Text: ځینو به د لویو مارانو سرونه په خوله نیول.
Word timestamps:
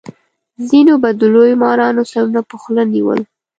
ځینو 0.69 0.93
به 1.01 1.09
د 1.19 1.21
لویو 1.33 1.59
مارانو 1.63 2.01
سرونه 2.11 2.41
په 2.49 2.55
خوله 2.61 2.83
نیول. 2.93 3.19